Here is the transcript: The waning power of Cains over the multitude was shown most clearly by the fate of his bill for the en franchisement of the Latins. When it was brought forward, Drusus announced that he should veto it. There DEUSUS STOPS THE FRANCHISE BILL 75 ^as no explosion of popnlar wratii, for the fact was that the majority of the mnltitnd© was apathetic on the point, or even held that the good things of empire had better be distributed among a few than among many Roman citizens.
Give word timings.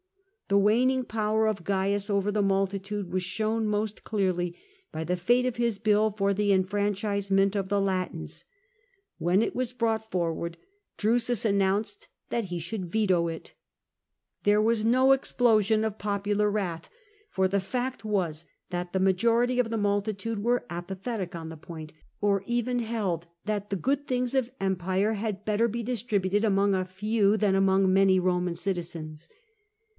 The 0.47 0.57
waning 0.57 1.05
power 1.05 1.47
of 1.47 1.63
Cains 1.63 2.09
over 2.09 2.29
the 2.31 2.41
multitude 2.41 3.13
was 3.13 3.21
shown 3.23 3.67
most 3.67 4.03
clearly 4.03 4.55
by 4.91 5.03
the 5.05 5.15
fate 5.15 5.45
of 5.45 5.55
his 5.55 5.77
bill 5.77 6.11
for 6.11 6.33
the 6.33 6.51
en 6.51 6.65
franchisement 6.65 7.55
of 7.55 7.69
the 7.69 7.79
Latins. 7.79 8.43
When 9.19 9.43
it 9.43 9.55
was 9.55 9.71
brought 9.73 10.09
forward, 10.09 10.57
Drusus 10.97 11.45
announced 11.45 12.07
that 12.29 12.45
he 12.45 12.57
should 12.59 12.91
veto 12.91 13.27
it. 13.27 13.53
There 14.43 14.57
DEUSUS 14.59 14.79
STOPS 14.79 14.83
THE 14.83 14.91
FRANCHISE 14.91 14.91
BILL 14.91 14.91
75 14.91 14.91
^as 14.91 14.91
no 14.91 15.11
explosion 15.11 15.83
of 15.85 15.97
popnlar 15.99 16.51
wratii, 16.51 16.89
for 17.29 17.47
the 17.47 17.59
fact 17.61 18.03
was 18.03 18.45
that 18.71 18.91
the 18.91 18.99
majority 18.99 19.59
of 19.59 19.69
the 19.69 19.77
mnltitnd© 19.77 20.37
was 20.39 20.61
apathetic 20.69 21.33
on 21.35 21.47
the 21.49 21.55
point, 21.57 21.93
or 22.19 22.43
even 22.47 22.79
held 22.79 23.27
that 23.45 23.69
the 23.69 23.77
good 23.77 24.05
things 24.07 24.33
of 24.35 24.49
empire 24.59 25.13
had 25.13 25.45
better 25.45 25.67
be 25.69 25.83
distributed 25.83 26.43
among 26.43 26.73
a 26.73 26.83
few 26.83 27.37
than 27.37 27.53
among 27.55 27.93
many 27.93 28.19
Roman 28.19 28.55
citizens. 28.55 29.29